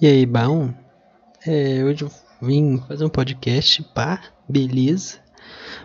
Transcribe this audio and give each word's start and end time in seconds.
E 0.00 0.06
aí, 0.06 0.24
bom? 0.24 0.72
É, 1.44 1.82
hoje 1.82 2.04
eu 2.04 2.10
vim 2.40 2.78
fazer 2.86 3.04
um 3.04 3.08
podcast, 3.08 3.82
pá, 3.92 4.22
beleza. 4.48 5.16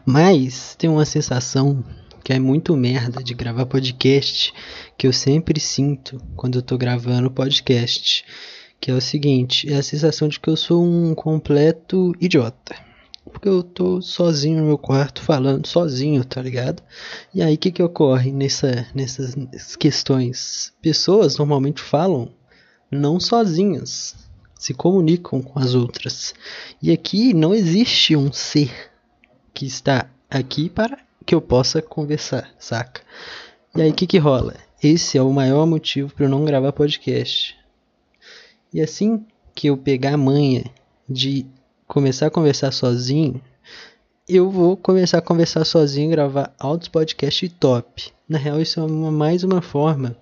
Mas 0.06 0.76
tem 0.76 0.88
uma 0.88 1.04
sensação 1.04 1.84
que 2.24 2.32
é 2.32 2.38
muito 2.38 2.78
merda 2.78 3.24
de 3.24 3.34
gravar 3.34 3.66
podcast 3.66 4.54
que 4.96 5.08
eu 5.08 5.12
sempre 5.12 5.60
sinto 5.60 6.22
quando 6.36 6.60
eu 6.60 6.62
tô 6.62 6.78
gravando 6.78 7.32
podcast. 7.32 8.24
Que 8.80 8.92
é 8.92 8.94
o 8.94 9.02
seguinte, 9.02 9.74
é 9.74 9.78
a 9.78 9.84
sensação 9.84 10.28
de 10.28 10.40
que 10.40 10.48
eu 10.48 10.56
sou 10.56 10.86
um 10.86 11.16
completo 11.16 12.14
idiota. 12.22 12.76
Porque 13.26 13.50
eu 13.50 13.64
tô 13.64 14.00
sozinho 14.00 14.60
no 14.60 14.68
meu 14.68 14.78
quarto 14.78 15.24
falando 15.24 15.66
sozinho, 15.66 16.24
tá 16.24 16.40
ligado? 16.40 16.84
E 17.34 17.42
aí 17.42 17.56
o 17.56 17.58
que 17.58 17.72
que 17.72 17.82
ocorre 17.82 18.32
nessa, 18.32 18.86
nessas 18.94 19.76
questões? 19.76 20.72
Pessoas 20.84 21.36
normalmente 21.40 21.82
falam 21.82 22.32
não 22.94 23.20
sozinhas, 23.20 24.16
se 24.58 24.74
comunicam 24.74 25.42
com 25.42 25.60
as 25.60 25.76
outras. 25.76 26.34
E 26.82 26.92
aqui 26.92 27.34
não 27.34 27.54
existe 27.54 28.16
um 28.16 28.32
ser 28.32 28.92
que 29.54 29.66
está 29.66 30.10
aqui 30.30 30.70
para 30.70 30.98
que 31.26 31.36
eu 31.36 31.42
possa 31.42 31.82
conversar, 31.82 32.54
saca? 32.58 33.02
E 33.76 33.82
aí 33.82 33.90
o 33.90 33.94
que 33.94 34.08
que 34.08 34.18
rola? 34.18 34.56
Esse 34.82 35.18
é 35.18 35.22
o 35.22 35.32
maior 35.32 35.66
motivo 35.66 36.14
para 36.14 36.26
eu 36.26 36.30
não 36.30 36.46
gravar 36.46 36.74
podcast. 36.74 37.56
E 38.74 38.82
assim 38.82 39.26
que 39.56 39.68
eu 39.68 39.78
pegar 39.78 40.14
a 40.14 40.18
manha 40.18 40.66
de 41.08 41.46
começar 41.88 42.28
a 42.28 42.32
conversar 42.32 42.72
sozinho, 42.72 43.42
eu 44.28 44.50
vou 44.50 44.76
começar 44.76 45.18
a 45.18 45.22
conversar 45.22 45.66
sozinho, 45.66 46.10
gravar 46.10 46.54
altos 46.58 46.88
podcasts 46.88 47.52
top. 47.60 48.12
Na 48.28 48.38
real, 48.38 48.62
isso 48.62 48.80
é 48.80 48.84
uma, 48.84 49.12
mais 49.12 49.44
uma 49.44 49.62
forma 49.62 50.16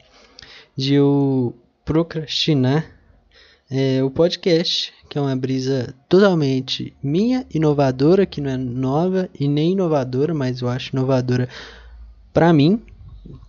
de 0.75 0.95
eu 0.95 1.55
procrastinar 1.91 2.89
é, 3.69 4.01
o 4.01 4.09
podcast, 4.09 4.93
que 5.09 5.17
é 5.17 5.21
uma 5.21 5.35
brisa 5.35 5.93
totalmente 6.07 6.95
minha, 7.03 7.45
inovadora, 7.53 8.25
que 8.25 8.39
não 8.39 8.49
é 8.49 8.55
nova 8.55 9.29
e 9.37 9.45
nem 9.45 9.73
inovadora, 9.73 10.33
mas 10.33 10.61
eu 10.61 10.69
acho 10.69 10.95
inovadora 10.95 11.49
para 12.31 12.53
mim, 12.53 12.81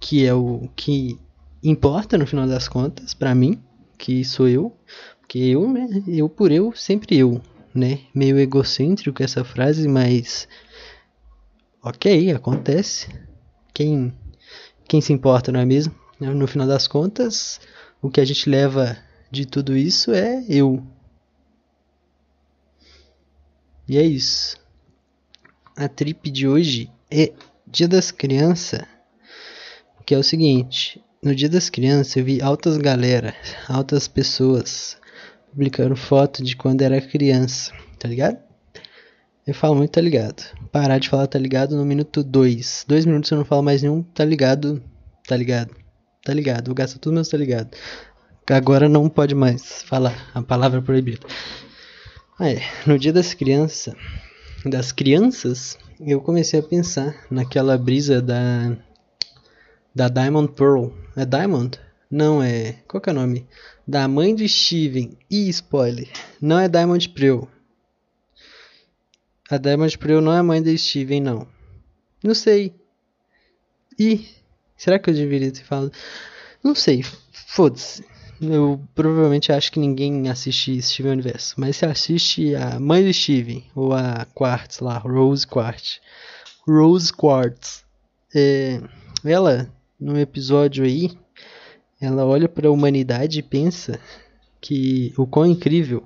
que 0.00 0.26
é 0.26 0.34
o 0.34 0.68
que 0.74 1.16
importa 1.62 2.18
no 2.18 2.26
final 2.26 2.48
das 2.48 2.66
contas, 2.66 3.14
para 3.14 3.32
mim, 3.32 3.62
que 3.96 4.24
sou 4.24 4.48
eu, 4.48 4.76
porque 5.20 5.38
eu, 5.38 5.72
né, 5.72 6.02
eu 6.08 6.28
por 6.28 6.50
eu, 6.50 6.72
sempre 6.74 7.16
eu, 7.16 7.40
né? 7.72 8.00
Meio 8.12 8.40
egocêntrico 8.40 9.22
essa 9.22 9.44
frase, 9.44 9.86
mas 9.86 10.48
ok, 11.80 12.32
acontece. 12.32 13.06
Quem, 13.72 14.12
quem 14.88 15.00
se 15.00 15.12
importa, 15.12 15.52
não 15.52 15.60
é 15.60 15.64
mesmo? 15.64 15.94
No 16.18 16.48
final 16.48 16.66
das 16.66 16.88
contas, 16.88 17.60
o 18.02 18.10
que 18.10 18.20
a 18.20 18.24
gente 18.24 18.50
leva 18.50 18.98
de 19.30 19.46
tudo 19.46 19.76
isso 19.76 20.10
é 20.10 20.44
eu. 20.48 20.84
E 23.88 23.96
é 23.96 24.02
isso. 24.02 24.56
A 25.76 25.88
trip 25.88 26.30
de 26.30 26.48
hoje 26.48 26.90
é 27.10 27.32
Dia 27.66 27.88
das 27.88 28.10
Crianças, 28.10 28.82
que 30.04 30.14
é 30.14 30.18
o 30.18 30.22
seguinte, 30.22 31.02
no 31.22 31.34
Dia 31.34 31.48
das 31.48 31.70
Crianças 31.70 32.16
eu 32.16 32.24
vi 32.24 32.42
altas 32.42 32.76
galera, 32.76 33.34
altas 33.68 34.08
pessoas 34.08 34.98
publicando 35.50 35.94
foto 35.94 36.42
de 36.42 36.56
quando 36.56 36.82
era 36.82 37.00
criança, 37.00 37.72
tá 37.98 38.08
ligado? 38.08 38.38
Eu 39.46 39.54
falo 39.54 39.76
muito 39.76 39.92
tá 39.92 40.00
ligado. 40.00 40.42
Parar 40.70 40.98
de 40.98 41.08
falar 41.08 41.26
tá 41.26 41.38
ligado 41.38 41.76
no 41.76 41.84
minuto 41.84 42.22
2. 42.22 42.84
Dois 42.88 43.06
minutos 43.06 43.30
eu 43.30 43.38
não 43.38 43.44
falo 43.44 43.62
mais 43.62 43.82
nenhum 43.82 44.02
tá 44.02 44.24
ligado, 44.24 44.82
tá 45.26 45.36
ligado, 45.36 45.74
tá 46.24 46.32
ligado. 46.32 46.66
Vou 46.66 46.74
gastar 46.74 46.98
tudo 46.98 47.14
meus 47.14 47.28
tá 47.28 47.36
ligado. 47.36 47.76
Agora 48.50 48.88
não 48.88 49.08
pode 49.08 49.34
mais 49.34 49.82
falar 49.82 50.30
a 50.34 50.42
palavra 50.42 50.82
proibida. 50.82 51.26
É. 52.40 52.60
No 52.86 52.98
dia 52.98 53.12
das 53.12 53.34
crianças, 53.34 53.94
das 54.64 54.90
crianças, 54.90 55.78
eu 56.00 56.20
comecei 56.20 56.58
a 56.58 56.62
pensar 56.62 57.14
naquela 57.30 57.78
brisa 57.78 58.20
da 58.20 58.76
da 59.94 60.08
Diamond 60.08 60.52
Pearl. 60.52 60.88
É 61.16 61.24
Diamond? 61.24 61.78
Não 62.10 62.42
é. 62.42 62.72
Qual 62.88 63.00
que 63.00 63.08
é 63.08 63.12
o 63.12 63.16
nome? 63.16 63.46
Da 63.86 64.08
mãe 64.08 64.34
de 64.34 64.48
Steven. 64.48 65.16
E 65.30 65.48
spoiler. 65.48 66.08
Não 66.40 66.58
é 66.58 66.68
Diamond 66.68 67.08
Pearl. 67.10 67.44
A 69.50 69.58
Diamond 69.58 69.96
Pearl 69.98 70.20
não 70.20 70.32
é 70.32 70.38
a 70.38 70.42
mãe 70.42 70.62
de 70.62 70.76
Steven, 70.76 71.20
não. 71.20 71.46
Não 72.24 72.34
sei. 72.34 72.74
E 73.98 74.26
será 74.76 74.98
que 74.98 75.10
eu 75.10 75.14
deveria 75.14 75.50
ter 75.50 75.64
falado? 75.64 75.92
Não 76.62 76.74
sei. 76.74 77.04
Foda-se. 77.32 78.04
Eu 78.40 78.80
provavelmente 78.94 79.52
acho 79.52 79.70
que 79.70 79.78
ninguém 79.78 80.28
assiste 80.28 80.80
Steven 80.82 81.12
Universo. 81.12 81.54
Mas 81.58 81.76
se 81.76 81.86
assiste 81.86 82.54
a 82.56 82.80
mãe 82.80 83.04
de 83.04 83.14
Steven, 83.14 83.64
ou 83.74 83.92
a 83.92 84.26
Quartz 84.34 84.80
lá, 84.80 84.98
Rose 84.98 85.46
Quartz. 85.46 86.00
Rose 86.66 87.12
Quartz. 87.12 87.84
É, 88.34 88.80
ela, 89.24 89.70
no 90.00 90.18
episódio 90.18 90.84
aí, 90.84 91.10
ela 92.00 92.24
olha 92.24 92.48
para 92.48 92.66
a 92.66 92.72
humanidade 92.72 93.38
e 93.38 93.42
pensa 93.42 94.00
que 94.60 95.12
o 95.16 95.26
quão 95.26 95.46
incrível 95.46 96.02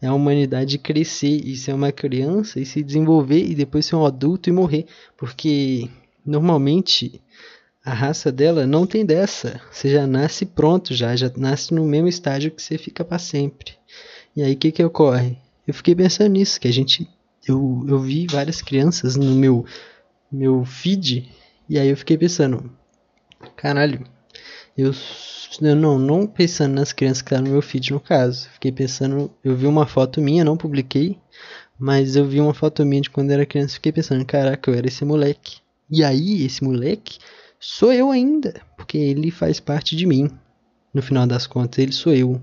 é 0.00 0.06
a 0.06 0.14
humanidade 0.14 0.78
crescer 0.78 1.40
e 1.44 1.56
ser 1.56 1.72
uma 1.72 1.92
criança 1.92 2.60
e 2.60 2.66
se 2.66 2.82
desenvolver 2.82 3.44
e 3.44 3.54
depois 3.54 3.86
ser 3.86 3.96
um 3.96 4.04
adulto 4.04 4.48
e 4.48 4.52
morrer, 4.52 4.86
porque 5.16 5.88
normalmente 6.24 7.20
a 7.86 7.94
raça 7.94 8.32
dela 8.32 8.66
não 8.66 8.84
tem 8.84 9.06
dessa. 9.06 9.60
Você 9.70 9.88
já 9.88 10.08
nasce 10.08 10.44
pronto 10.44 10.92
já, 10.92 11.14
já 11.14 11.30
nasce 11.36 11.72
no 11.72 11.84
mesmo 11.84 12.08
estágio 12.08 12.50
que 12.50 12.60
você 12.60 12.76
fica 12.76 13.04
para 13.04 13.16
sempre. 13.16 13.74
E 14.34 14.42
aí 14.42 14.54
o 14.54 14.56
que 14.56 14.72
que 14.72 14.84
ocorre? 14.84 15.38
Eu 15.64 15.72
fiquei 15.72 15.94
pensando 15.94 16.32
nisso, 16.32 16.60
que 16.60 16.66
a 16.66 16.72
gente 16.72 17.08
eu, 17.46 17.86
eu 17.88 18.00
vi 18.00 18.26
várias 18.28 18.60
crianças 18.60 19.14
no 19.14 19.36
meu 19.36 19.64
meu 20.32 20.64
feed 20.64 21.30
e 21.68 21.78
aí 21.78 21.88
eu 21.88 21.96
fiquei 21.96 22.18
pensando, 22.18 22.68
caralho, 23.56 24.04
eu 24.76 24.92
não, 25.60 25.96
não 25.96 26.26
pensando 26.26 26.74
nas 26.74 26.92
crianças 26.92 27.22
que 27.22 27.30
tá 27.30 27.40
no 27.40 27.50
meu 27.50 27.62
feed 27.62 27.92
no 27.92 28.00
caso. 28.00 28.48
Fiquei 28.54 28.72
pensando, 28.72 29.30
eu 29.44 29.54
vi 29.54 29.66
uma 29.66 29.86
foto 29.86 30.20
minha, 30.20 30.44
não 30.44 30.56
publiquei, 30.56 31.16
mas 31.78 32.16
eu 32.16 32.26
vi 32.26 32.40
uma 32.40 32.52
foto 32.52 32.84
minha 32.84 33.02
de 33.02 33.10
quando 33.10 33.30
era 33.30 33.46
criança, 33.46 33.74
fiquei 33.74 33.92
pensando, 33.92 34.24
caraca, 34.24 34.68
eu 34.68 34.74
era 34.74 34.88
esse 34.88 35.04
moleque. 35.04 35.58
E 35.88 36.02
aí, 36.02 36.44
esse 36.44 36.64
moleque 36.64 37.20
sou 37.58 37.92
eu 37.92 38.10
ainda, 38.10 38.60
porque 38.76 38.98
ele 38.98 39.30
faz 39.30 39.60
parte 39.60 39.96
de 39.96 40.06
mim. 40.06 40.30
No 40.92 41.02
final 41.02 41.26
das 41.26 41.46
contas, 41.46 41.78
ele 41.78 41.92
sou 41.92 42.12
eu. 42.12 42.40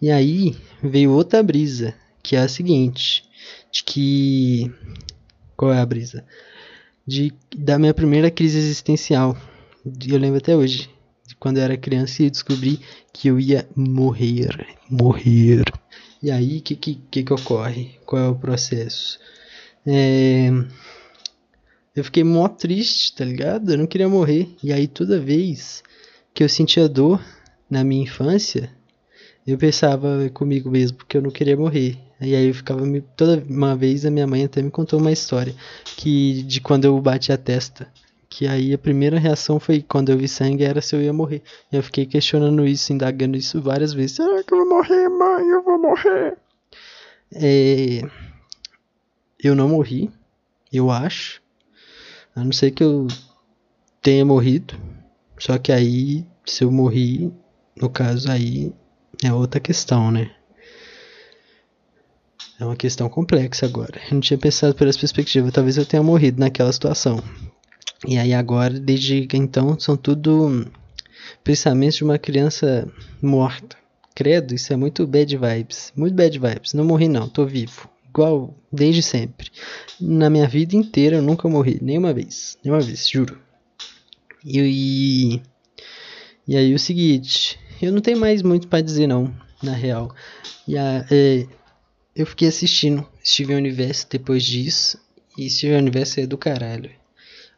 E 0.00 0.10
aí 0.10 0.56
veio 0.82 1.12
outra 1.12 1.42
brisa, 1.42 1.94
que 2.22 2.36
é 2.36 2.40
a 2.40 2.48
seguinte, 2.48 3.24
de 3.70 3.84
que 3.84 4.72
qual 5.56 5.72
é 5.72 5.80
a 5.80 5.86
brisa? 5.86 6.24
De 7.06 7.32
da 7.56 7.78
minha 7.78 7.94
primeira 7.94 8.30
crise 8.30 8.58
existencial. 8.58 9.36
Eu 10.06 10.18
lembro 10.18 10.38
até 10.38 10.56
hoje 10.56 10.90
quando 11.38 11.58
eu 11.58 11.64
era 11.64 11.76
criança 11.76 12.22
e 12.22 12.30
descobri 12.30 12.80
que 13.12 13.28
eu 13.28 13.38
ia 13.38 13.68
morrer. 13.74 14.66
Morrer. 14.90 15.64
E 16.22 16.30
aí, 16.30 16.58
o 16.58 16.62
que, 16.62 16.74
que, 16.74 16.94
que, 17.10 17.22
que 17.22 17.32
ocorre? 17.32 17.98
Qual 18.04 18.22
é 18.22 18.28
o 18.28 18.34
processo? 18.34 19.18
É... 19.86 20.50
Eu 21.98 22.04
fiquei 22.04 22.22
mó 22.22 22.46
triste, 22.46 23.12
tá 23.12 23.24
ligado? 23.24 23.72
Eu 23.72 23.78
não 23.78 23.86
queria 23.86 24.08
morrer. 24.08 24.48
E 24.62 24.72
aí, 24.72 24.86
toda 24.86 25.18
vez 25.18 25.82
que 26.32 26.44
eu 26.44 26.48
sentia 26.48 26.88
dor 26.88 27.20
na 27.68 27.82
minha 27.82 28.04
infância, 28.04 28.70
eu 29.44 29.58
pensava 29.58 30.30
comigo 30.32 30.70
mesmo, 30.70 30.98
porque 30.98 31.16
eu 31.16 31.22
não 31.22 31.30
queria 31.30 31.56
morrer. 31.56 31.98
E 32.20 32.36
aí 32.36 32.46
eu 32.46 32.54
ficava 32.54 32.86
me... 32.86 33.00
toda 33.00 33.42
uma 33.48 33.74
vez 33.74 34.06
a 34.06 34.12
minha 34.12 34.28
mãe 34.28 34.44
até 34.44 34.62
me 34.62 34.70
contou 34.70 35.00
uma 35.00 35.10
história 35.10 35.52
que 35.96 36.44
de 36.44 36.60
quando 36.60 36.84
eu 36.84 37.00
bati 37.00 37.32
a 37.32 37.36
testa. 37.36 37.88
Que 38.28 38.46
aí 38.46 38.72
a 38.72 38.78
primeira 38.78 39.18
reação 39.18 39.58
foi 39.58 39.82
quando 39.82 40.10
eu 40.10 40.18
vi 40.18 40.28
sangue 40.28 40.62
era 40.62 40.80
se 40.80 40.94
eu 40.94 41.02
ia 41.02 41.12
morrer. 41.12 41.42
E 41.72 41.76
eu 41.76 41.82
fiquei 41.82 42.06
questionando 42.06 42.64
isso, 42.64 42.92
indagando 42.92 43.36
isso 43.36 43.60
várias 43.60 43.92
vezes. 43.92 44.14
Será 44.14 44.40
que 44.44 44.54
eu 44.54 44.58
vou 44.58 44.68
morrer, 44.68 45.08
mãe? 45.08 45.48
Eu 45.48 45.64
vou 45.64 45.82
morrer. 45.82 46.36
É... 47.34 48.08
Eu 49.42 49.56
não 49.56 49.68
morri, 49.68 50.08
eu 50.72 50.92
acho. 50.92 51.42
A 52.38 52.44
não 52.44 52.52
ser 52.52 52.70
que 52.70 52.84
eu 52.84 53.08
tenha 54.00 54.24
morrido. 54.24 54.74
Só 55.40 55.58
que 55.58 55.72
aí, 55.72 56.24
se 56.46 56.62
eu 56.62 56.70
morri, 56.70 57.32
no 57.76 57.90
caso 57.90 58.30
aí, 58.30 58.72
é 59.24 59.32
outra 59.32 59.58
questão, 59.58 60.12
né? 60.12 60.30
É 62.60 62.64
uma 62.64 62.76
questão 62.76 63.08
complexa 63.08 63.66
agora. 63.66 64.00
Eu 64.06 64.14
não 64.14 64.20
tinha 64.20 64.38
pensado 64.38 64.72
por 64.76 64.86
essa 64.86 65.00
perspectiva. 65.00 65.50
Talvez 65.50 65.76
eu 65.78 65.84
tenha 65.84 66.00
morrido 66.00 66.38
naquela 66.38 66.72
situação. 66.72 67.20
E 68.06 68.16
aí 68.16 68.32
agora, 68.32 68.78
desde 68.78 69.26
então, 69.32 69.76
são 69.80 69.96
tudo 69.96 70.64
pensamentos 71.42 71.96
de 71.96 72.04
uma 72.04 72.20
criança 72.20 72.88
morta. 73.20 73.76
Credo, 74.14 74.54
isso 74.54 74.72
é 74.72 74.76
muito 74.76 75.04
bad 75.08 75.36
vibes. 75.36 75.92
Muito 75.96 76.14
bad 76.14 76.38
vibes. 76.38 76.72
Não 76.72 76.84
morri 76.84 77.08
não, 77.08 77.28
tô 77.28 77.44
vivo. 77.44 77.90
Igual 78.18 78.52
desde 78.72 79.00
sempre. 79.00 79.48
Na 80.00 80.28
minha 80.28 80.48
vida 80.48 80.74
inteira 80.74 81.18
eu 81.18 81.22
nunca 81.22 81.48
morri. 81.48 81.78
Nenhuma 81.80 82.12
vez. 82.12 82.58
Nenhuma 82.64 82.82
vez, 82.82 83.08
juro. 83.08 83.38
E, 84.44 85.40
e 86.46 86.56
aí 86.56 86.74
o 86.74 86.78
seguinte, 86.80 87.56
eu 87.80 87.92
não 87.92 88.00
tenho 88.00 88.18
mais 88.18 88.42
muito 88.42 88.66
para 88.66 88.80
dizer 88.80 89.06
não. 89.06 89.32
na 89.62 89.72
real. 89.72 90.12
E 90.66 90.76
a, 90.76 91.06
é, 91.08 91.46
eu 92.12 92.26
fiquei 92.26 92.48
assistindo 92.48 93.06
Steven 93.24 93.56
Universo 93.56 94.08
depois 94.10 94.42
disso. 94.42 94.98
E 95.38 95.48
Steven 95.48 95.78
Universo 95.78 96.18
é 96.18 96.26
do 96.26 96.36
caralho. 96.36 96.90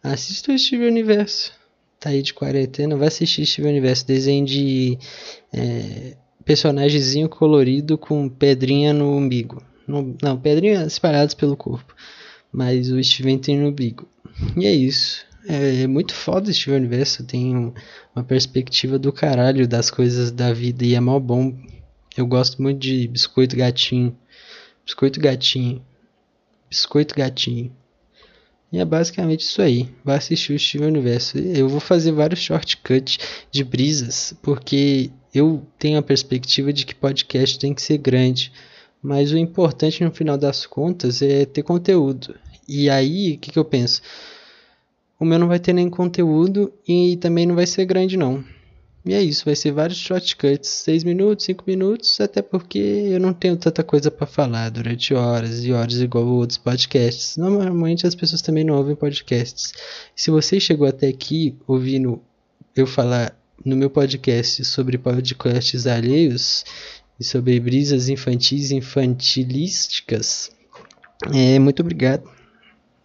Assista 0.02 0.52
o 0.52 0.58
Steven 0.58 0.88
Universo. 0.88 1.54
Tá 1.98 2.10
aí 2.10 2.20
de 2.20 2.34
quarentena, 2.34 2.98
vai 2.98 3.08
assistir 3.08 3.46
Steven 3.46 3.70
Universo. 3.70 4.06
Desenho 4.06 4.44
de 4.44 4.98
é, 5.54 6.18
personagemzinho 6.44 7.30
colorido 7.30 7.96
com 7.96 8.28
pedrinha 8.28 8.92
no 8.92 9.16
umbigo. 9.16 9.69
No, 9.90 10.16
não, 10.22 10.38
pedrinhas 10.38 10.92
espalhadas 10.92 11.34
pelo 11.34 11.56
corpo. 11.56 11.94
Mas 12.52 12.90
o 12.90 13.02
Steven 13.02 13.38
tem 13.38 13.58
no 13.58 13.69
umbigo. 13.69 14.08
E 14.56 14.66
é 14.66 14.72
isso. 14.72 15.25
É, 15.46 15.82
é 15.82 15.87
muito 15.87 16.14
foda 16.14 16.52
Steven 16.52 16.78
Universo. 16.78 17.25
Tem 17.25 17.56
um, 17.56 17.72
uma 18.14 18.25
perspectiva 18.25 18.98
do 18.98 19.12
caralho 19.12 19.66
das 19.66 19.90
coisas 19.90 20.31
da 20.31 20.52
vida. 20.52 20.84
E 20.84 20.94
é 20.94 21.00
mal 21.00 21.20
bom. 21.20 21.56
Eu 22.16 22.26
gosto 22.26 22.60
muito 22.62 22.78
de 22.78 23.08
Biscoito 23.08 23.56
Gatinho. 23.56 24.16
Biscoito 24.84 25.20
Gatinho. 25.20 25.84
Biscoito 26.69 27.14
Gatinho. 27.14 27.72
E 28.72 28.78
é 28.78 28.84
basicamente 28.84 29.40
isso 29.40 29.60
aí. 29.60 29.88
Vai 30.04 30.16
assistir 30.16 30.52
o 30.52 30.58
Steven 30.58 30.88
Universo. 30.88 31.38
Eu 31.38 31.69
vou 31.69 31.81
fazer 31.81 32.12
vários 32.12 32.40
shortcuts 32.40 33.19
de 33.50 33.64
brisas, 33.64 34.32
porque 34.40 35.10
eu 35.34 35.66
tenho 35.78 35.98
a 35.98 36.02
perspectiva 36.02 36.72
de 36.72 36.86
que 36.86 36.94
podcast 36.94 37.58
tem 37.58 37.75
que 37.75 37.82
ser 37.82 37.98
grande. 37.98 38.52
Mas 39.02 39.32
o 39.32 39.38
importante 39.38 40.05
no 40.05 40.11
final 40.11 40.37
das 40.37 40.67
contas 40.67 41.23
é 41.23 41.47
ter 41.47 41.62
conteúdo. 41.62 42.35
E 42.69 42.91
aí, 42.91 43.35
o 43.35 43.38
que, 43.38 43.50
que 43.50 43.58
eu 43.58 43.64
penso? 43.64 44.02
O 45.19 45.25
meu 45.25 45.38
não 45.38 45.49
vai 45.49 45.58
ter 45.58 45.73
nem 45.73 45.88
conteúdo 45.91 46.73
e 46.87 47.17
também 47.17 47.47
não 47.47 47.55
vai 47.55 47.67
ser 47.67 47.85
grande 47.85 48.17
não. 48.17 48.44
E 49.05 49.14
é 49.14 49.23
isso, 49.23 49.47
vai 49.47 49.56
ser 49.56 49.73
vários 49.73 49.99
shortcuts, 49.99 50.69
6 50.69 51.05
minutos, 51.05 51.47
5 51.47 51.64
minutos, 51.67 52.20
até 52.20 52.43
porque 52.43 52.79
eu 52.79 53.19
não 53.19 53.32
tenho 53.32 53.56
tanta 53.56 53.82
coisa 53.82 54.11
para 54.11 54.26
falar 54.26 54.69
durante 54.70 55.14
horas 55.14 55.64
e 55.64 55.73
horas 55.73 56.00
igual 56.00 56.26
outros 56.26 56.58
podcasts. 56.58 57.38
Normalmente 57.38 58.06
as 58.06 58.14
pessoas 58.14 58.43
também 58.43 58.62
não 58.62 58.76
ouvem 58.76 58.94
podcasts. 58.94 59.73
Se 60.14 60.31
você 60.31 60.61
chegou 60.61 60.87
até 60.87 61.08
aqui 61.08 61.56
ouvindo 61.67 62.20
eu 62.76 62.87
falar 62.87 63.35
no 63.64 63.75
meu 63.75 63.88
podcast 63.88 64.64
sobre 64.67 64.99
podcasts 64.99 65.87
alheios 65.87 66.64
e 67.20 67.25
sobre 67.25 67.61
brisas 67.61 68.08
infantis 68.08 68.70
infantilísticas, 68.70 70.50
é, 71.34 71.58
muito 71.58 71.81
obrigado. 71.81 72.25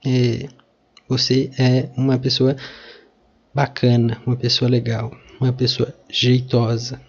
É, 0.06 0.48
você 1.08 1.52
é 1.60 1.90
uma 1.98 2.18
pessoa 2.18 2.56
bacana, 3.54 4.22
uma 4.26 4.38
pessoa 4.38 4.72
legal 4.72 5.12
uma 5.40 5.54
pessoa 5.54 5.94
jeitosa. 6.10 7.00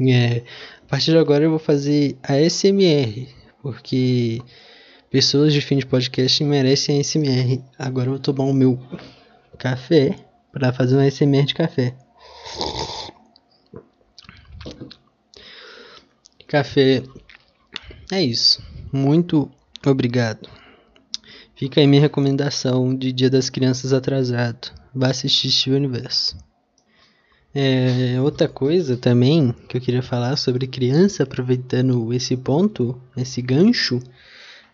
É, 0.00 0.42
a 0.84 0.88
partir 0.88 1.12
de 1.12 1.18
agora 1.18 1.44
eu 1.44 1.50
vou 1.50 1.58
fazer 1.58 2.16
a 2.22 2.38
SMR, 2.38 3.28
porque 3.62 4.40
pessoas 5.10 5.52
de 5.52 5.60
fim 5.60 5.78
de 5.78 5.86
podcast 5.86 6.42
merecem 6.44 6.98
a 6.98 7.04
SMR. 7.04 7.62
Agora 7.78 8.06
eu 8.06 8.12
vou 8.12 8.20
tomar 8.20 8.44
o 8.44 8.52
meu 8.52 8.78
café 9.58 10.14
para 10.52 10.72
fazer 10.72 10.96
uma 10.96 11.10
SMR 11.10 11.46
de 11.46 11.54
café. 11.54 11.94
Café 16.52 17.02
é 18.12 18.22
isso. 18.22 18.62
Muito 18.92 19.50
obrigado. 19.86 20.50
Fica 21.56 21.80
aí 21.80 21.86
minha 21.86 22.02
recomendação 22.02 22.94
de 22.94 23.10
Dia 23.10 23.30
das 23.30 23.48
Crianças 23.48 23.90
atrasado. 23.94 24.70
Vá 24.94 25.08
assistir 25.08 25.50
Steve 25.50 25.76
Universo. 25.76 26.36
É, 27.54 28.20
outra 28.20 28.48
coisa 28.48 28.98
também 28.98 29.54
que 29.66 29.78
eu 29.78 29.80
queria 29.80 30.02
falar 30.02 30.36
sobre 30.36 30.66
criança, 30.66 31.22
aproveitando 31.22 32.12
esse 32.12 32.36
ponto, 32.36 33.00
esse 33.16 33.40
gancho, 33.40 33.98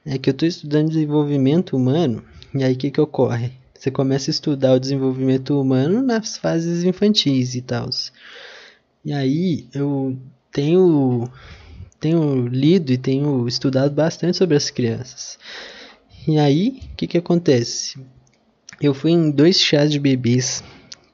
é 0.05 0.19
que 0.19 0.31
eu 0.31 0.33
estou 0.33 0.49
estudando 0.49 0.89
desenvolvimento 0.89 1.77
humano, 1.77 2.25
e 2.53 2.65
aí 2.65 2.73
o 2.75 2.77
que, 2.77 2.91
que 2.91 3.01
ocorre? 3.01 3.53
Você 3.73 3.89
começa 3.89 4.31
a 4.31 4.33
estudar 4.33 4.73
o 4.73 4.81
desenvolvimento 4.81 5.61
humano 5.61 6.03
nas 6.03 6.39
fases 6.39 6.83
infantis 6.83 7.55
e 7.55 7.63
tal. 7.63 7.89
E 9.05 9.13
aí 9.13 9.69
eu 9.73 10.19
tenho, 10.51 11.31
tenho 12.01 12.47
lido 12.47 12.93
e 12.93 12.99
tenho 12.99 13.47
estudado 13.49 13.95
bastante 13.95 14.37
sobre 14.37 14.57
as 14.57 14.71
crianças. 14.71 15.39
E 16.27 16.39
aí, 16.39 16.81
o 16.93 16.97
que, 16.97 17.07
que 17.07 17.19
acontece? 17.19 17.99
Eu 18.81 18.95
fui 18.95 19.13
em 19.13 19.31
dois 19.31 19.61
chás 19.61 19.91
de 19.91 19.99
bebês 19.99 20.63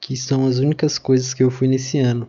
que 0.00 0.16
são 0.16 0.46
as 0.46 0.58
únicas 0.58 0.98
coisas 0.98 1.32
que 1.32 1.42
eu 1.42 1.50
fui 1.50 1.66
nesse 1.66 1.98
ano. 1.98 2.28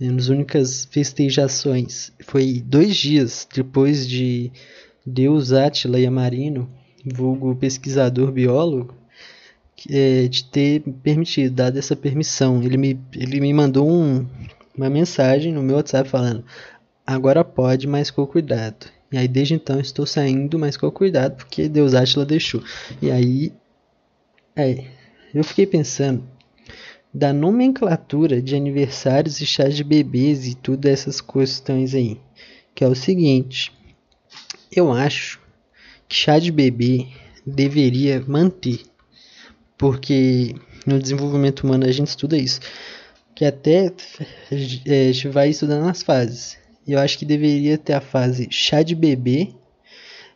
As 0.00 0.28
únicas 0.28 0.88
festejações. 0.90 2.12
Foi 2.22 2.62
dois 2.64 2.96
dias 2.96 3.46
depois 3.52 4.08
de 4.08 4.50
Deus 5.04 5.52
Átila 5.52 5.98
Yamarino, 5.98 6.70
vulgo 7.04 7.54
pesquisador 7.56 8.32
biólogo, 8.32 8.94
é, 9.90 10.28
de 10.28 10.44
ter 10.44 10.80
permitido, 11.02 11.54
dado 11.54 11.78
essa 11.78 11.94
permissão. 11.94 12.62
Ele 12.62 12.76
me, 12.76 12.98
ele 13.14 13.40
me 13.40 13.52
mandou 13.52 13.90
um, 13.90 14.26
uma 14.76 14.88
mensagem 14.88 15.52
no 15.52 15.62
meu 15.62 15.76
WhatsApp 15.76 16.08
falando: 16.08 16.44
agora 17.08 17.42
pode, 17.42 17.86
mas 17.86 18.10
com 18.10 18.26
cuidado. 18.26 18.86
E 19.10 19.16
aí 19.16 19.26
desde 19.26 19.54
então 19.54 19.80
estou 19.80 20.04
saindo, 20.04 20.58
mas 20.58 20.76
com 20.76 20.90
cuidado, 20.90 21.36
porque 21.36 21.66
Deus 21.66 21.94
Átila 21.94 22.26
deixou. 22.26 22.62
E 23.00 23.10
aí, 23.10 23.50
é, 24.54 24.84
eu 25.34 25.42
fiquei 25.42 25.66
pensando 25.66 26.22
da 27.12 27.32
nomenclatura 27.32 28.42
de 28.42 28.54
aniversários 28.54 29.40
e 29.40 29.46
chás 29.46 29.74
de 29.74 29.82
bebês 29.82 30.46
e 30.46 30.54
tudo 30.54 30.84
essas 30.84 31.22
questões 31.22 31.94
aí. 31.94 32.20
Que 32.74 32.84
é 32.84 32.86
o 32.86 32.94
seguinte: 32.94 33.72
eu 34.70 34.92
acho 34.92 35.40
que 36.06 36.14
chá 36.14 36.38
de 36.38 36.52
bebê 36.52 37.06
deveria 37.46 38.22
manter, 38.28 38.82
porque 39.78 40.54
no 40.86 40.98
desenvolvimento 40.98 41.60
humano 41.60 41.86
a 41.86 41.92
gente 41.92 42.08
estuda 42.08 42.36
isso, 42.36 42.60
que 43.34 43.46
até 43.46 43.86
é, 44.84 45.08
a 45.08 45.12
gente 45.12 45.28
vai 45.28 45.48
estudando 45.48 45.88
as 45.88 46.02
fases. 46.02 46.58
Eu 46.88 46.98
acho 46.98 47.18
que 47.18 47.24
deveria 47.24 47.76
ter 47.76 47.92
a 47.92 48.00
fase 48.00 48.48
chá 48.50 48.82
de 48.82 48.94
bebê, 48.94 49.54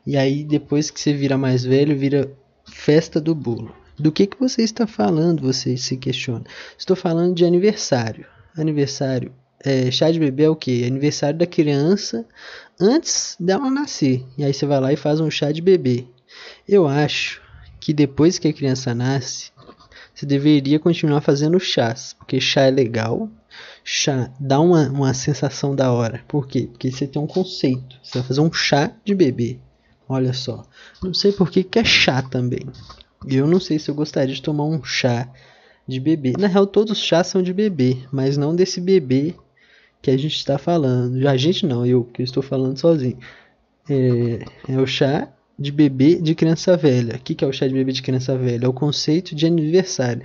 e 0.07 0.17
aí 0.17 0.45
depois 0.45 0.91
que 0.91 1.01
você 1.01 1.13
vira 1.15 1.39
mais 1.39 1.65
velho, 1.65 1.99
vira 1.99 2.31
festa 2.67 3.21
do 3.21 3.35
bolo. 3.35 3.75
Do 3.99 4.13
que, 4.13 4.27
que 4.27 4.39
você 4.39 4.63
está 4.63 4.87
falando? 4.87 5.43
Você 5.43 5.77
se 5.77 5.97
questiona. 5.97 6.45
Estou 6.77 6.97
falando 6.97 7.35
de 7.35 7.45
aniversário. 7.45 8.27
Aniversário. 8.57 9.33
É, 9.65 9.91
chá 9.91 10.11
de 10.11 10.19
bebê 10.19 10.45
é 10.45 10.51
o 10.51 10.57
que? 10.57 10.85
Aniversário 10.85 11.39
da 11.39 11.47
criança 11.47 12.27
antes 12.81 13.37
dela 13.39 13.71
nascer. 13.71 14.25
E 14.37 14.45
aí 14.45 14.53
você 14.53 14.67
vai 14.67 14.81
lá 14.81 14.93
e 14.93 14.97
faz 14.97 15.21
um 15.21 15.31
chá 15.31 15.53
de 15.53 15.63
bebê. 15.63 16.05
Eu 16.69 16.89
acho 16.89 17.41
que 17.79 17.93
depois 17.93 18.39
que 18.39 18.49
a 18.49 18.53
criança 18.53 18.95
nasce, 18.95 19.53
você 20.15 20.27
deveria 20.27 20.79
continuar 20.79 21.21
fazendo 21.21 21.59
chás. 21.61 22.15
Porque 22.19 22.41
chá 22.41 22.63
é 22.63 22.71
legal. 22.71 23.31
Chá 23.85 24.31
dá 24.39 24.61
uma, 24.61 24.89
uma 24.89 25.15
sensação 25.15 25.75
da 25.75 25.93
hora. 25.93 26.23
Por 26.29 26.47
quê? 26.47 26.69
Porque 26.71 26.91
você 26.91 27.07
tem 27.07 27.21
um 27.21 27.27
conceito. 27.27 27.97
Você 28.03 28.19
vai 28.19 28.29
fazer 28.29 28.41
um 28.41 28.53
chá 28.53 28.93
de 29.05 29.15
bebê. 29.15 29.59
Olha 30.09 30.33
só. 30.33 30.65
Não 31.03 31.15
sei 31.15 31.33
por 31.33 31.51
que, 31.51 31.67
é 31.79 31.85
chá 31.85 32.23
também. 32.23 32.67
Eu 33.27 33.47
não 33.47 33.61
sei 33.61 33.79
se 33.79 33.91
eu 33.91 33.95
gostaria 33.95 34.35
de 34.35 34.43
tomar 34.43 34.65
um 34.65 34.83
chá 34.85 35.29
de 35.87 35.99
bebê. 35.99 36.33
Na 36.39 36.47
real, 36.47 36.67
todos 36.67 36.93
os 36.93 37.05
chás 37.05 37.29
são 37.29 37.43
de 37.43 37.53
bebê, 37.53 37.99
mas 38.13 38.37
não 38.37 38.55
desse 38.55 38.81
bebê 38.81 39.35
que 40.01 40.11
a 40.11 40.17
gente 40.17 40.37
está 40.37 40.59
falando. 40.59 41.27
A 41.27 41.37
gente 41.37 41.67
não, 41.67 41.87
eu 41.87 42.05
que 42.05 42.23
estou 42.23 42.43
falando 42.43 42.79
sozinho. 42.79 43.19
É, 43.89 44.45
é, 44.69 44.79
o 44.79 44.87
chá 44.87 45.29
de 45.59 45.71
bebê 45.71 46.17
de 46.17 46.35
criança 46.35 46.77
velha. 46.77 47.17
O 47.17 47.19
que, 47.19 47.35
que 47.35 47.45
é 47.45 47.49
o 47.49 47.53
chá 47.53 47.67
de 47.67 47.75
bebê 47.75 47.93
de 47.93 48.03
criança 48.03 48.37
velha? 48.37 48.67
É 48.67 48.69
o 48.69 48.73
conceito 48.73 49.35
de 49.35 49.47
aniversário. 49.47 50.23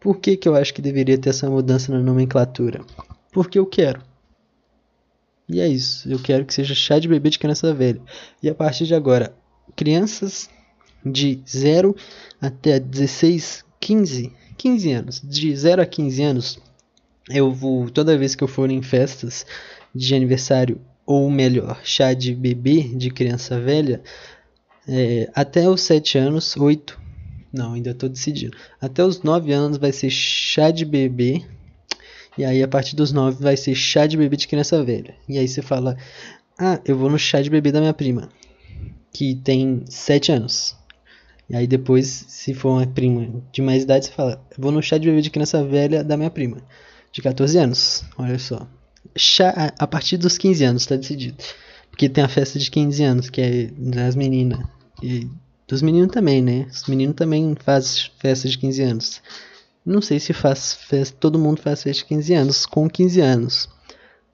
Por 0.00 0.18
que, 0.18 0.36
que 0.36 0.48
eu 0.48 0.56
acho 0.56 0.72
que 0.72 0.80
deveria 0.80 1.18
ter 1.18 1.28
essa 1.28 1.48
mudança 1.48 1.92
na 1.92 2.00
nomenclatura? 2.00 2.80
Porque 3.30 3.58
eu 3.58 3.66
quero. 3.66 4.02
E 5.46 5.60
é 5.60 5.68
isso. 5.68 6.10
Eu 6.10 6.18
quero 6.18 6.46
que 6.46 6.54
seja 6.54 6.74
chá 6.74 6.98
de 6.98 7.06
bebê 7.06 7.28
de 7.28 7.38
criança 7.38 7.74
velha. 7.74 8.00
E 8.42 8.48
a 8.48 8.54
partir 8.54 8.86
de 8.86 8.94
agora, 8.94 9.34
crianças 9.76 10.48
de 11.04 11.40
0 11.46 11.94
até 12.40 12.78
16, 12.78 13.64
15, 13.78 14.32
15 14.56 14.92
anos. 14.92 15.20
De 15.22 15.54
0 15.54 15.82
a 15.82 15.86
15 15.86 16.22
anos, 16.22 16.58
eu 17.28 17.52
vou, 17.52 17.90
toda 17.90 18.16
vez 18.16 18.34
que 18.34 18.44
eu 18.44 18.48
for 18.48 18.70
em 18.70 18.82
festas 18.82 19.44
de 19.94 20.14
aniversário, 20.14 20.80
ou 21.04 21.28
melhor, 21.30 21.80
chá 21.82 22.14
de 22.14 22.34
bebê 22.34 22.82
de 22.82 23.10
criança 23.10 23.60
velha, 23.60 24.00
é, 24.86 25.28
até 25.34 25.68
os 25.68 25.80
7 25.82 26.18
anos, 26.18 26.56
8, 26.56 26.99
não, 27.52 27.74
ainda 27.74 27.90
estou 27.90 28.08
decidindo. 28.08 28.56
Até 28.80 29.04
os 29.04 29.22
9 29.22 29.52
anos 29.52 29.78
vai 29.78 29.92
ser 29.92 30.10
chá 30.10 30.70
de 30.70 30.84
bebê. 30.84 31.42
E 32.38 32.44
aí, 32.44 32.62
a 32.62 32.68
partir 32.68 32.94
dos 32.94 33.12
9 33.12 33.42
vai 33.42 33.56
ser 33.56 33.74
chá 33.74 34.06
de 34.06 34.16
bebê 34.16 34.36
de 34.36 34.46
criança 34.46 34.82
velha. 34.84 35.14
E 35.28 35.38
aí 35.38 35.48
você 35.48 35.62
fala: 35.62 35.96
Ah, 36.58 36.80
eu 36.84 36.96
vou 36.96 37.10
no 37.10 37.18
chá 37.18 37.42
de 37.42 37.50
bebê 37.50 37.72
da 37.72 37.80
minha 37.80 37.94
prima, 37.94 38.28
que 39.12 39.34
tem 39.34 39.82
7 39.86 40.32
anos. 40.32 40.76
E 41.50 41.56
aí 41.56 41.66
depois, 41.66 42.26
se 42.28 42.54
for 42.54 42.70
uma 42.70 42.86
prima 42.86 43.42
de 43.50 43.60
mais 43.60 43.82
idade, 43.82 44.06
você 44.06 44.12
fala, 44.12 44.40
vou 44.56 44.70
no 44.70 44.80
chá 44.80 44.96
de 44.96 45.08
bebê 45.08 45.20
de 45.20 45.30
criança 45.30 45.64
velha 45.64 46.04
da 46.04 46.16
minha 46.16 46.30
prima, 46.30 46.58
de 47.10 47.20
14 47.20 47.58
anos, 47.58 48.04
olha 48.16 48.38
só. 48.38 48.68
chá 49.16 49.74
a 49.76 49.86
partir 49.88 50.16
dos 50.16 50.38
15 50.38 50.62
anos, 50.62 50.86
tá 50.86 50.94
decidido. 50.94 51.36
Porque 51.90 52.08
tem 52.08 52.22
a 52.22 52.28
festa 52.28 52.56
de 52.56 52.70
15 52.70 53.02
anos, 53.02 53.30
que 53.30 53.40
é 53.40 53.66
das 53.76 54.14
meninas. 54.14 54.64
E 55.02 55.26
dos 55.70 55.82
meninos 55.82 56.10
também, 56.12 56.42
né? 56.42 56.66
Os 56.68 56.86
meninos 56.88 57.14
também 57.14 57.54
fazem 57.64 58.10
festa 58.18 58.48
de 58.48 58.58
15 58.58 58.82
anos. 58.82 59.22
Não 59.86 60.02
sei 60.02 60.18
se 60.18 60.32
faz 60.32 60.74
festa, 60.74 61.16
todo 61.20 61.38
mundo 61.38 61.62
faz 61.62 61.84
festa 61.84 62.02
de 62.02 62.08
15 62.08 62.34
anos 62.34 62.66
com 62.66 62.90
15 62.90 63.20
anos. 63.20 63.68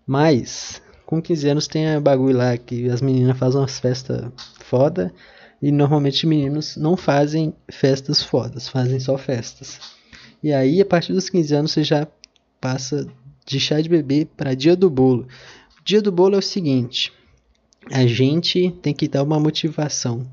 Mas 0.07 0.81
com 1.05 1.21
15 1.21 1.49
anos 1.51 1.69
tem 1.69 1.89
a 1.89 2.01
bagulho 2.01 2.39
lá 2.39 2.57
que 2.57 2.89
as 2.89 3.03
meninas 3.03 3.37
fazem 3.37 3.61
umas 3.61 3.79
festas 3.79 4.33
foda 4.65 5.13
e 5.61 5.71
normalmente 5.71 6.27
meninos 6.27 6.75
não 6.77 6.97
fazem 6.97 7.53
festas 7.71 8.23
fodas, 8.23 8.67
fazem 8.67 8.99
só 8.99 9.19
festas. 9.19 9.79
E 10.43 10.55
aí 10.55 10.81
a 10.81 10.87
partir 10.87 11.13
dos 11.13 11.29
15 11.29 11.55
anos 11.55 11.73
você 11.73 11.85
já 11.85 12.09
passa 12.59 13.07
de 13.45 13.61
chá 13.61 13.79
de 13.79 13.91
bebê 13.91 14.25
para 14.25 14.55
dia 14.55 14.75
do 14.75 14.89
bolo. 14.89 15.29
O 15.79 15.85
dia 15.85 16.01
do 16.01 16.11
bolo 16.11 16.35
é 16.35 16.39
o 16.39 16.43
seguinte: 16.43 17.13
a 17.93 18.07
gente 18.07 18.71
tem 18.81 18.95
que 18.95 19.07
dar 19.07 19.23
uma 19.23 19.39
motivação 19.39 20.27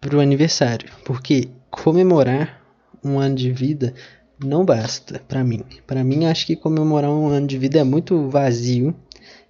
para 0.00 0.16
o 0.16 0.20
aniversário, 0.20 0.90
porque 1.04 1.48
comemorar 1.70 2.60
um 3.04 3.18
ano 3.18 3.34
de 3.34 3.52
vida 3.52 3.94
não 4.42 4.64
basta 4.64 5.18
para 5.28 5.44
mim. 5.44 5.62
Para 5.86 6.02
mim, 6.02 6.24
acho 6.24 6.46
que 6.46 6.56
comemorar 6.56 7.10
um 7.10 7.28
ano 7.28 7.46
de 7.46 7.58
vida 7.58 7.78
é 7.78 7.84
muito 7.84 8.28
vazio. 8.28 8.94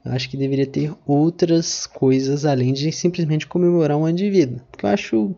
Eu 0.04 0.12
acho 0.12 0.28
que 0.28 0.36
deveria 0.36 0.66
ter 0.66 0.92
outras 1.06 1.86
coisas 1.86 2.44
além 2.44 2.72
de 2.72 2.90
simplesmente 2.90 3.46
comemorar 3.46 3.96
um 3.96 4.04
ano 4.04 4.16
de 4.16 4.28
vida. 4.28 4.64
Porque 4.70 4.84
eu 4.84 4.90
acho 4.90 5.36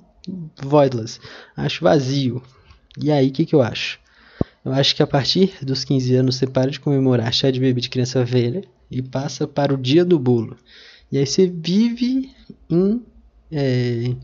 voidless, 0.62 1.20
acho 1.56 1.84
vazio. 1.84 2.42
E 2.98 3.10
aí, 3.10 3.28
o 3.28 3.32
que, 3.32 3.44
que 3.44 3.54
eu 3.54 3.62
acho? 3.62 4.00
Eu 4.64 4.72
acho 4.72 4.94
que 4.94 5.02
a 5.02 5.06
partir 5.06 5.52
dos 5.62 5.84
15 5.84 6.14
anos 6.14 6.36
você 6.36 6.46
para 6.46 6.70
de 6.70 6.78
comemorar 6.78 7.32
chá 7.32 7.50
de 7.50 7.58
bebê 7.58 7.80
de 7.80 7.90
criança 7.90 8.24
velha 8.24 8.62
e 8.90 9.02
passa 9.02 9.46
para 9.46 9.74
o 9.74 9.76
dia 9.76 10.04
do 10.04 10.18
bolo. 10.18 10.56
E 11.10 11.18
aí 11.18 11.26
você 11.26 11.46
vive 11.46 12.30
em, 12.70 13.02
é, 13.50 14.14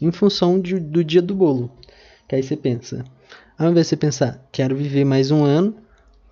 em 0.00 0.10
função 0.10 0.60
de, 0.60 0.78
do 0.78 1.02
dia 1.02 1.22
do 1.22 1.34
bolo. 1.34 1.70
Que 2.28 2.36
aí 2.36 2.42
você 2.42 2.56
pensa, 2.56 3.04
ao 3.58 3.70
invés 3.70 3.86
de 3.86 3.90
você 3.90 3.96
pensar, 3.96 4.46
quero 4.52 4.76
viver 4.76 5.04
mais 5.04 5.30
um 5.30 5.44
ano 5.44 5.74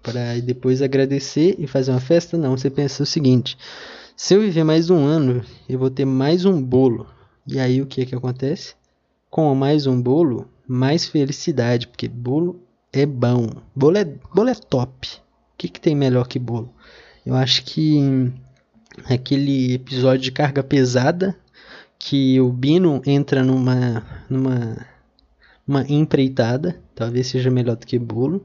para 0.03 0.39
depois 0.41 0.83
agradecer 0.83 1.57
e 1.59 1.67
fazer 1.67 1.91
uma 1.91 2.01
festa, 2.01 2.37
não, 2.37 2.57
você 2.57 2.69
pensa 2.69 3.03
o 3.03 3.07
seguinte: 3.07 3.57
se 4.17 4.35
eu 4.35 4.41
viver 4.41 4.65
mais 4.65 4.91
um 4.91 5.05
ano, 5.05 5.43
eu 5.69 5.79
vou 5.79 5.91
ter 5.91 6.05
mais 6.05 6.45
um 6.45 6.63
bolo. 6.63 7.07
E 7.47 7.59
aí 7.59 7.81
o 7.81 7.87
que 7.87 8.03
é 8.03 8.07
que 8.07 8.15
acontece? 8.15 8.75
Com 9.31 9.55
mais 9.55 9.87
um 9.87 10.01
bolo, 10.01 10.49
mais 10.67 11.07
felicidade, 11.07 11.89
porque 11.89 12.09
bolo 12.09 12.61
é 12.93 13.05
bom. 13.05 13.49
Bolo 13.75 13.99
é, 13.99 14.05
bolo 14.05 14.49
é 14.49 14.55
top. 14.55 15.09
O 15.09 15.57
que, 15.59 15.69
que 15.69 15.81
tem 15.81 15.95
melhor 15.95 16.29
que 16.29 16.39
bolo? 16.39 16.73
Eu 17.25 17.35
acho 17.35 17.65
que 17.65 18.31
aquele 19.07 19.75
episódio 19.75 20.21
de 20.21 20.33
carga 20.33 20.63
pesada 20.63 21.37
que 21.99 22.41
o 22.41 22.51
Bino 22.51 23.01
entra 23.07 23.43
numa 23.43 24.05
numa 24.29 24.87
uma 25.67 25.83
empreitada, 25.89 26.79
talvez 26.95 27.27
seja 27.29 27.51
melhor 27.51 27.77
do 27.77 27.87
que 27.87 27.99
bolo. 27.99 28.45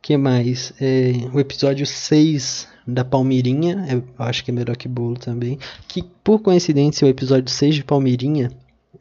que 0.00 0.16
mais? 0.16 0.72
É, 0.80 1.12
o 1.34 1.38
episódio 1.38 1.86
6 1.86 2.68
da 2.86 3.04
Palmeirinha, 3.04 3.86
eu 3.90 4.04
acho 4.18 4.44
que 4.44 4.50
é 4.50 4.54
melhor 4.54 4.76
que 4.76 4.88
bolo 4.88 5.16
também. 5.16 5.58
Que 5.86 6.02
por 6.24 6.40
coincidência 6.40 7.06
o 7.06 7.10
episódio 7.10 7.50
6 7.50 7.76
de 7.76 7.84
Palmeirinha 7.84 8.50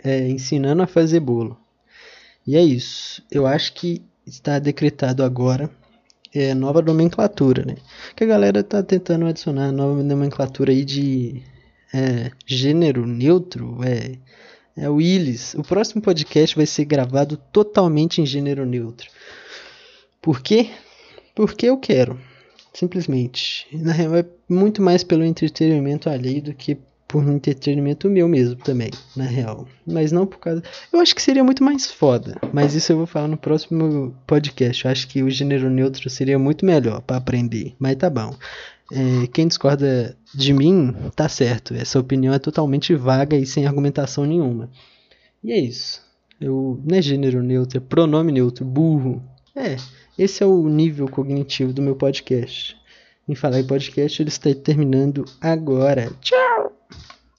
é 0.04 0.28
ensinando 0.30 0.84
a 0.84 0.88
fazer 0.88 1.22
bolo. 1.22 1.58
E 2.46 2.56
é 2.56 2.62
isso. 2.62 3.24
Eu 3.32 3.48
acho 3.48 3.74
que 3.74 4.02
está 4.26 4.60
decretado 4.60 5.24
agora 5.24 5.70
é, 6.34 6.54
nova 6.54 6.82
nomenclatura, 6.82 7.64
né? 7.66 7.76
Que 8.16 8.24
a 8.24 8.28
galera 8.28 8.64
tá 8.64 8.84
tentando 8.84 9.26
adicionar 9.26 9.72
nova 9.72 10.04
nomenclatura 10.04 10.72
aí 10.72 10.84
de 10.84 11.42
é, 11.94 12.32
gênero 12.46 13.06
neutro, 13.06 13.80
é, 13.84 14.18
é 14.76 14.90
o 14.90 14.96
Willis. 14.96 15.54
O 15.56 15.64
próximo 15.64 16.02
podcast 16.02 16.56
vai 16.56 16.66
ser 16.66 16.86
gravado 16.86 17.38
totalmente 17.52 18.22
em 18.22 18.26
gênero 18.26 18.66
neutro. 18.66 19.10
Por 20.22 20.42
quê? 20.42 20.70
Porque 21.34 21.68
eu 21.68 21.78
quero. 21.78 22.20
Simplesmente. 22.74 23.66
Na 23.72 23.92
real, 23.92 24.16
é 24.16 24.26
muito 24.48 24.82
mais 24.82 25.04
pelo 25.04 25.26
entretenimento 25.26 26.10
alheio 26.10 26.44
do 26.44 26.54
que 26.54 26.78
por 27.08 27.24
um 27.24 27.36
entretenimento 27.38 28.10
meu 28.10 28.28
mesmo 28.28 28.58
também, 28.58 28.92
na 29.16 29.24
real. 29.24 29.68
Mas 29.86 30.12
não 30.12 30.28
por 30.28 30.40
causa. 30.40 30.62
Eu 30.92 31.00
acho 31.00 31.16
que 31.16 31.22
seria 31.22 31.44
muito 31.44 31.64
mais 31.64 31.90
foda. 31.90 32.38
Mas 32.54 32.76
isso 32.76 32.92
eu 32.92 32.98
vou 32.98 33.08
falar 33.08 33.30
no 33.30 33.38
próximo 33.38 34.14
podcast. 34.28 34.84
Eu 34.84 34.92
acho 34.92 35.08
que 35.08 35.24
o 35.24 35.30
gênero 35.30 35.70
neutro 35.70 36.10
seria 36.10 36.38
muito 36.38 36.66
melhor 36.66 37.02
para 37.02 37.18
aprender. 37.18 37.74
Mas 37.80 37.96
tá 37.96 38.10
bom. 38.10 38.36
É, 38.92 39.28
quem 39.28 39.48
discorda 39.48 40.18
de 40.34 40.54
mim, 40.54 40.96
tá 41.16 41.28
certo. 41.28 41.74
Essa 41.74 42.00
opinião 42.00 42.34
é 42.34 42.40
totalmente 42.40 42.96
vaga 42.96 43.36
e 43.36 43.46
sem 43.46 43.66
argumentação 43.66 44.26
nenhuma. 44.26 44.70
E 45.44 45.52
é 45.52 45.60
isso. 45.60 46.02
Eu, 46.40 46.82
não 46.86 46.98
é 46.98 47.02
gênero 47.02 47.42
neutro, 47.42 47.78
é 47.78 47.82
pronome 47.82 48.32
neutro, 48.32 48.64
burro. 48.64 49.22
É, 49.56 49.76
esse 50.18 50.44
é 50.44 50.46
o 50.46 50.70
nível 50.70 51.08
cognitivo 51.08 51.74
do 51.74 51.82
meu 51.82 51.96
podcast. 51.96 52.78
Em 53.28 53.36
falar 53.36 53.60
em 53.60 53.68
podcast, 53.68 54.22
ele 54.22 54.30
está 54.30 54.54
terminando 54.54 55.26
agora. 55.42 56.12
Tchau! 56.22 56.57